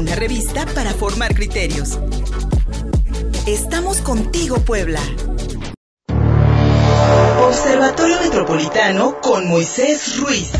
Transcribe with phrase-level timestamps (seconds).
[0.00, 1.98] una revista para formar criterios.
[3.46, 5.00] Estamos contigo, Puebla.
[7.46, 10.52] Observatorio Metropolitano con Moisés Ruiz.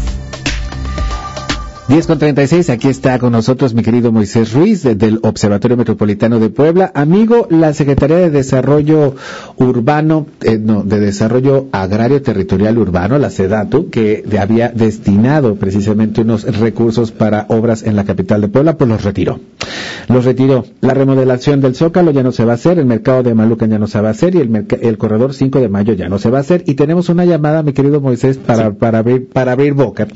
[1.91, 6.49] 10 con 36, aquí está con nosotros mi querido Moisés Ruiz del Observatorio Metropolitano de
[6.49, 6.93] Puebla.
[6.95, 9.17] Amigo, la Secretaría de Desarrollo
[9.57, 16.45] Urbano, eh, no, de Desarrollo Agrario Territorial Urbano, la SEDATU, que había destinado precisamente unos
[16.61, 19.41] recursos para obras en la capital de Puebla, pues los retiró.
[20.07, 20.67] Los retiró.
[20.81, 23.81] La remodelación del Zócalo ya no se va a hacer, el mercado de Malucan ya
[23.81, 26.31] no se va a hacer y el, el corredor 5 de mayo ya no se
[26.31, 26.63] va a hacer.
[26.67, 30.07] Y tenemos una llamada, mi querido Moisés, para, para, abrir, para abrir boca,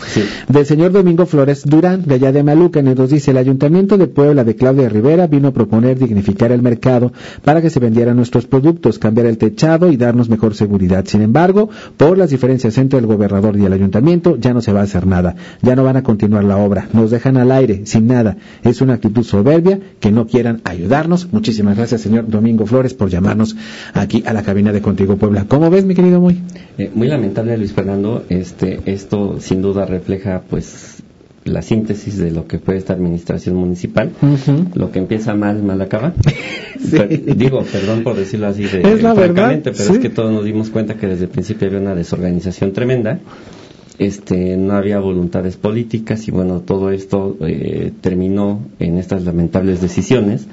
[0.49, 4.45] del señor Domingo Flores Durán, de allá de Malucan, nos dice, el Ayuntamiento de Puebla
[4.45, 8.99] de Claudia Rivera vino a proponer dignificar el mercado para que se vendieran nuestros productos,
[8.99, 11.07] cambiar el techado y darnos mejor seguridad.
[11.07, 14.81] Sin embargo, por las diferencias entre el gobernador y el ayuntamiento, ya no se va
[14.81, 15.37] a hacer nada.
[15.63, 16.89] Ya no van a continuar la obra.
[16.93, 18.37] Nos dejan al aire, sin nada.
[18.63, 21.33] Es una actitud soberbia que no quieran ayudarnos.
[21.33, 23.57] Muchísimas gracias, señor Domingo Flores, por llamarnos
[23.95, 25.47] aquí a la cabina de Contigo Puebla.
[25.49, 26.43] ¿Cómo ves, mi querido Muy?
[26.77, 28.25] Eh, muy lamentable, Luis Fernando.
[28.29, 31.04] Este, esto sin duda refleja, pues,
[31.45, 34.11] la síntesis de lo que fue esta administración municipal.
[34.75, 36.15] Lo que empieza mal, mal acaba.
[37.37, 40.71] digo, perdón por decirlo así de, es la verdad, pero es que todos nos dimos
[40.71, 43.21] cuenta que desde el principio había una desorganización tremenda.
[43.97, 50.49] Este, no había voluntades políticas y bueno, todo esto eh, terminó en estas lamentables decisiones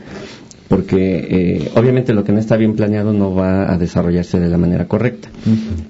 [0.72, 4.58] porque eh, obviamente lo que no está bien planeado no va a desarrollarse de la
[4.58, 5.27] manera correcta.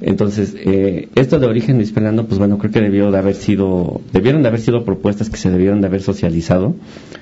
[0.02, 4.02] Entonces, eh, esto de origen Luis Fernando, pues bueno, creo que debió de haber sido,
[4.12, 6.74] debieron de haber sido propuestas que se debieron de haber socializado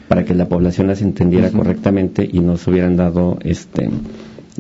[0.08, 3.90] para que la población las entendiera correctamente y nos hubieran dado este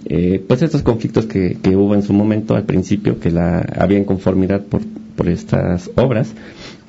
[0.07, 3.97] eh, pues estos conflictos que, que, hubo en su momento al principio, que la había
[3.97, 4.81] inconformidad por,
[5.15, 6.33] por estas obras.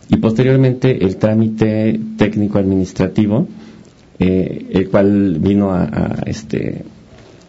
[0.08, 3.46] Y posteriormente el trámite técnico administrativo
[4.20, 6.84] eh, el cual vino a, este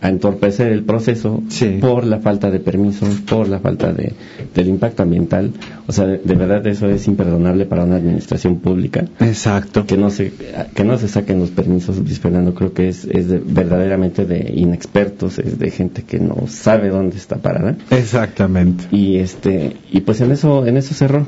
[0.01, 1.43] a entorpecer el proceso
[1.79, 4.13] por la falta de permisos, por la falta de,
[4.55, 5.51] del impacto ambiental.
[5.85, 9.05] O sea, de, verdad eso es imperdonable para una administración pública.
[9.19, 9.85] Exacto.
[9.85, 10.33] Que no se,
[10.73, 15.37] que no se saquen los permisos, Luis Fernando, creo que es, es verdaderamente de inexpertos,
[15.37, 17.75] es de gente que no sabe dónde está parada.
[17.91, 18.85] Exactamente.
[18.89, 21.27] Y este, y pues en eso, en eso cerró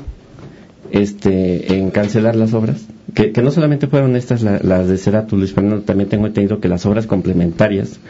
[0.90, 5.82] este, en cancelar las obras, que, no solamente fueron estas las de Ceratu, Luis Fernando,
[5.82, 8.00] también tengo entendido que las obras complementarias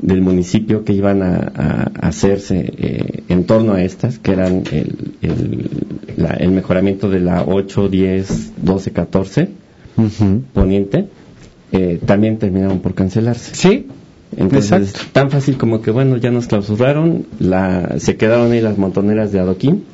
[0.00, 6.50] del municipio que iban a, hacerse eh, en torno a estas, que eran el, el,
[6.50, 9.48] mejoramiento de la 8, 10, 12, 14
[10.52, 11.06] poniente,
[11.72, 13.54] eh, también terminaron por cancelarse.
[13.54, 13.86] Sí.
[14.36, 19.32] Entonces, tan fácil como que, bueno, ya nos clausuraron, la, se quedaron ahí las montoneras
[19.32, 19.84] de adoquín.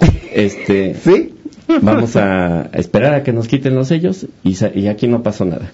[0.34, 1.33] Este, ¿Sí?
[1.82, 5.70] Vamos a esperar a que nos quiten los sellos y, aquí no pasó nada.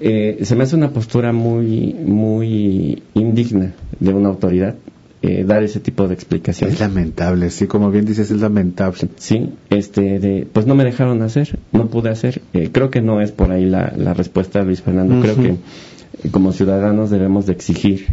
[0.00, 4.74] Eh, se me hace una postura muy, muy indigna de una autoridad
[5.22, 6.74] eh, dar ese tipo de explicaciones.
[6.74, 8.98] Es lamentable, sí, como bien dices, es lamentable.
[9.16, 12.42] Sí, este, de, pues no me dejaron hacer, no pude hacer.
[12.52, 15.20] Eh, creo que no es por ahí la, la respuesta, Luis Fernando.
[15.20, 18.06] Creo que como ciudadanos debemos de exigir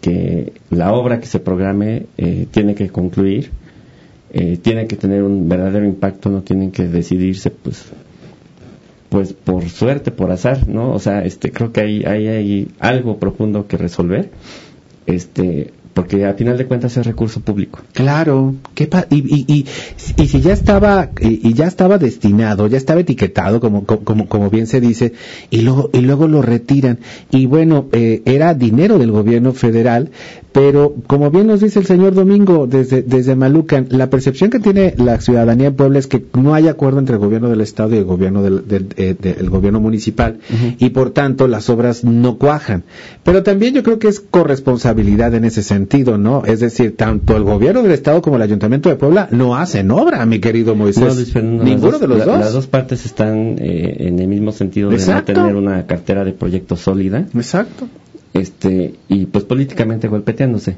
[0.00, 2.06] que la obra que se programe
[2.50, 3.50] tiene que concluir
[4.32, 7.84] eh, tienen que tener un verdadero impacto, no tienen que decidirse pues
[9.10, 10.92] pues por suerte, por azar, ¿no?
[10.92, 14.30] O sea, este creo que hay, hay, hay algo profundo que resolver.
[15.06, 17.80] Este, porque a final de cuentas es recurso público.
[17.92, 19.66] Claro, ¿qué y, y, y,
[20.22, 24.66] y, si ya estaba y, ya estaba destinado, ya estaba etiquetado como como como bien
[24.66, 25.12] se dice
[25.50, 26.98] y luego y luego lo retiran
[27.30, 30.10] y bueno eh, era dinero del gobierno federal,
[30.52, 34.94] pero como bien nos dice el señor Domingo desde desde Malucan, la percepción que tiene
[34.96, 37.98] la ciudadanía de Puebla es que no hay acuerdo entre el gobierno del estado y
[37.98, 39.16] el gobierno del, del, eh,
[39.48, 40.38] gobierno municipal
[40.78, 42.84] y por tanto las obras no cuajan.
[43.24, 46.44] Pero también yo creo que es corresponsabilidad en ese sentido sentido, ¿no?
[46.44, 50.24] Es decir, tanto el gobierno del Estado como el Ayuntamiento de Puebla no hacen obra,
[50.26, 51.34] mi querido Moisés.
[51.34, 52.38] Ninguno de los dos.
[52.38, 56.32] Las dos partes están eh, en el mismo sentido de no tener una cartera de
[56.32, 57.26] proyectos sólida.
[57.34, 57.88] Exacto.
[58.32, 60.76] Este, y pues políticamente golpeteándose.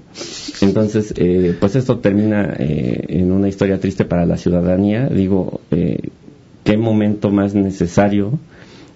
[0.60, 5.08] Entonces, eh, pues esto termina eh, en una historia triste para la ciudadanía.
[5.08, 8.38] Digo, qué momento más necesario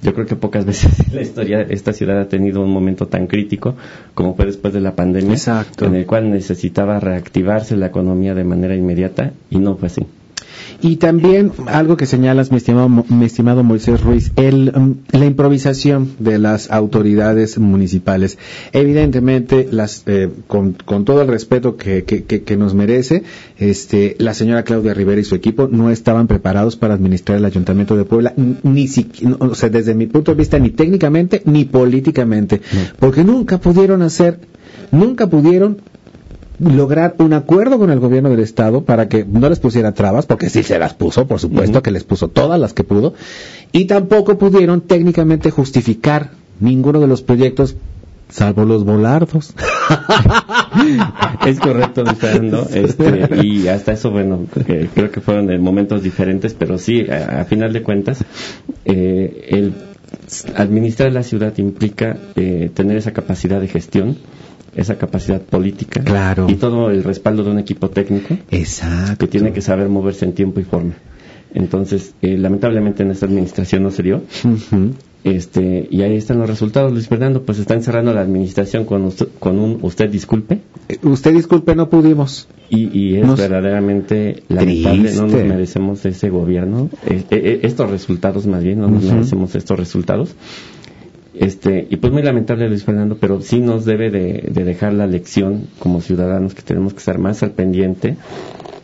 [0.02, 3.26] yo creo que pocas veces en la historia esta ciudad ha tenido un momento tan
[3.26, 3.75] crítico
[4.14, 5.87] como fue después de la pandemia, Exacto.
[5.87, 10.02] en el cual necesitaba reactivarse la economía de manera inmediata y no fue así.
[10.82, 16.12] Y también algo que señalas, mi estimado, mi estimado Moisés Ruiz, el, mm, la improvisación
[16.19, 18.38] de las autoridades municipales.
[18.73, 23.23] Evidentemente, las, eh, con, con, todo el respeto que, que, que, nos merece,
[23.58, 27.96] este, la señora Claudia Rivera y su equipo no estaban preparados para administrar el Ayuntamiento
[27.96, 32.61] de Puebla, ni siquiera, o sea, desde mi punto de vista, ni técnicamente ni políticamente,
[32.99, 34.40] porque nunca pudieron hacer,
[34.90, 35.79] nunca pudieron
[36.58, 40.49] lograr un acuerdo con el gobierno del estado para que no les pusiera trabas, porque
[40.49, 43.14] sí se las puso, por supuesto que les puso todas las que pudo,
[43.73, 46.31] y tampoco pudieron técnicamente justificar
[46.61, 47.76] ninguno de los proyectos
[48.29, 49.55] salvo los volardos.
[51.47, 52.67] es correcto, Fernando.
[52.73, 54.47] Este, y hasta eso, bueno,
[54.94, 58.25] creo que fueron en momentos diferentes, pero sí, a, final de cuentas,
[58.85, 59.75] eh, el
[60.56, 64.17] administrar la ciudad implica eh, tener esa capacidad de gestión
[64.76, 66.46] esa capacidad política claro.
[66.49, 69.17] y todo el respaldo de un equipo técnico Exacto.
[69.19, 70.94] que tiene que saber moverse en tiempo y forma.
[71.55, 74.23] Entonces, eh, lamentablemente en esta administración no se dio.
[75.25, 77.43] este, y ahí están los resultados, Luis Fernando.
[77.44, 80.61] Pues está encerrando la administración con, usted, con un usted disculpe.
[80.90, 82.46] Eh, usted disculpe, no pudimos.
[82.69, 88.88] Y, es verdaderamente lamentable, no nos merecemos ese gobierno, eh, estos resultados más bien, no
[88.88, 90.34] nos merecemos estos resultados.
[91.38, 95.67] Este, y pues muy lamentable Luis Fernando, pero sí nos debe de, dejar la lección
[95.79, 98.17] como ciudadanos que tenemos que estar más al pendiente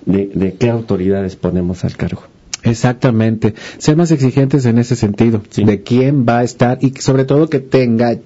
[0.05, 2.23] de, qué autoridades ponemos al cargo.
[2.63, 7.49] Exactamente, ser más exigentes en ese sentido, de quién va a estar y sobre todo
[7.49, 8.17] que tenga,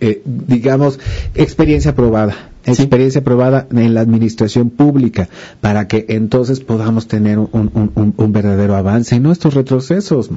[0.00, 0.98] eh, digamos,
[1.34, 5.28] experiencia probada experiencia probada en la administración pública
[5.60, 10.30] para que entonces podamos tener un, verdadero avance y no estos retrocesos.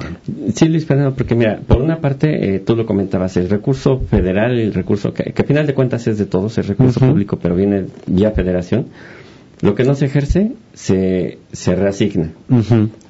[0.54, 4.58] Sí, Luis Fernando, porque mira, por una parte, eh, tú lo comentabas, el recurso federal,
[4.58, 7.54] el recurso que, que, a final de cuentas es de todos, el recurso público, pero
[7.54, 8.86] viene vía federación.
[9.62, 12.32] Lo que no se ejerce se, se reasigna.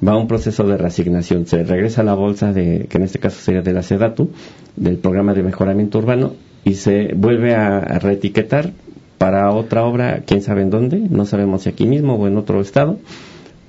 [0.07, 1.47] Va a un proceso de reasignación.
[1.47, 4.29] Se regresa a la bolsa de, que en este caso sería de la SEDATU,
[4.75, 6.33] del programa de mejoramiento urbano,
[6.63, 8.71] y se vuelve a reetiquetar
[9.23, 12.59] para otra obra, quién sabe en dónde, no sabemos si aquí mismo o en otro
[12.59, 12.99] estado,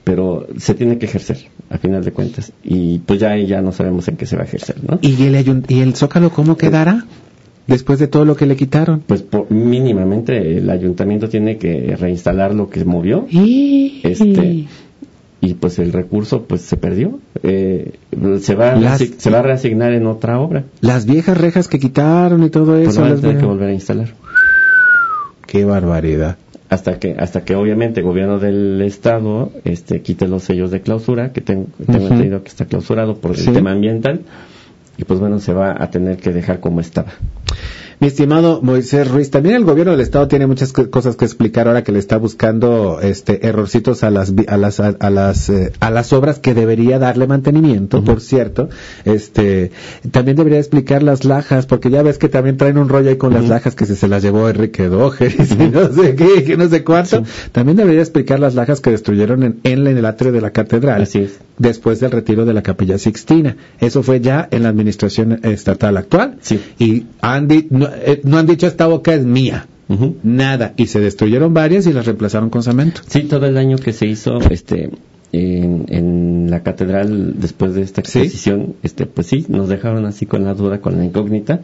[0.03, 1.39] pero se tiene que ejercer,
[1.71, 2.53] a final de cuentas.
[2.65, 4.99] Y pues ya, ya no sabemos en qué se va a ejercer, ¿no?
[5.01, 7.05] ¿Y el, y el Zócalo cómo quedará?
[7.69, 9.05] Después de todo lo que le quitaron.
[9.07, 13.25] Pues mínimamente el ayuntamiento tiene que reinstalar lo que movió.
[13.31, 14.01] ¿Y?
[14.03, 14.67] Este,
[15.41, 17.21] y pues el recurso pues se perdió.
[17.45, 17.93] Eh,
[18.41, 20.65] se, va se va a reasignar en otra obra.
[20.81, 23.03] Las viejas rejas que quitaron y todo eso.
[23.03, 24.15] Pues las que volver a instalar.
[25.55, 26.37] Qué barbaridad.
[26.69, 31.33] Hasta que, hasta que obviamente el gobierno del estado este, quite los sellos de clausura,
[31.33, 34.23] que tengo, entendido que está clausurado por el tema ambiental,
[34.99, 37.13] y pues bueno, se va a tener que dejar como estaba.
[38.05, 41.85] Mi estimado Moisés Ruiz, también el gobierno del estado tiene muchas cosas que explicar ahora
[41.85, 46.13] que le está buscando este errorcitos a las a las a, las eh, a las
[46.13, 48.69] obras que debería darle mantenimiento, por cierto.
[49.07, 49.71] Este
[50.11, 53.33] también debería explicar las lajas porque ya ves que también traen un rollo ahí con
[53.33, 56.85] las lajas que se, las llevó Enrique Doger y no sé qué, que no sé
[56.85, 57.23] cuánto.
[57.53, 61.01] También debería explicar las lajas que destruyeron en, en, el atrio de la catedral.
[61.01, 61.27] Así
[61.59, 63.57] después del retiro de la Capilla Sixtina.
[63.81, 66.37] Eso fue ya en la administración estatal actual.
[66.41, 66.61] Sí.
[66.79, 67.69] Y Andy
[68.05, 69.67] eh, no, han dicho esta boca es mía.
[70.23, 70.73] Nada.
[70.77, 73.03] Y se destruyeron varias y las reemplazaron con cemento.
[73.07, 74.91] Sí, todo el año que se hizo este
[75.35, 80.55] en, la catedral después de esta exposición, este, pues sí, nos dejaron así con la
[80.55, 81.61] duda, con la incógnita,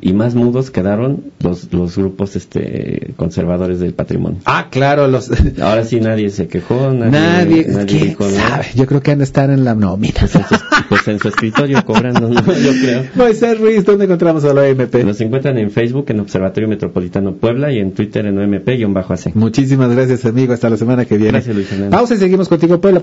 [0.00, 4.40] y más mudos quedaron los, los grupos este, conservadores del patrimonio.
[4.44, 5.30] Ah, claro, los...
[5.60, 8.66] Ahora sí nadie se quejó, nadie, nadie, sabe?
[8.74, 10.14] Yo creo que han de estar en la nómina.
[10.20, 10.56] Pues en su,
[10.88, 13.04] pues en su escritorio cobrando, yo creo.
[13.14, 14.94] Moisés Ruiz, ¿dónde encontramos a la OMP?
[15.04, 19.34] Nos encuentran en Facebook, en Observatorio Metropolitano Puebla, y en Twitter en OMP-AC.
[19.34, 20.52] Muchísimas gracias, amigo.
[20.52, 21.32] Hasta la semana que viene.
[21.32, 21.96] Gracias, Luis Fernando.
[21.96, 23.00] Pausa y seguimos contigo, Puebla.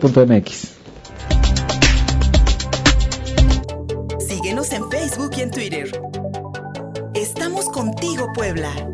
[8.41, 8.90] Puebla.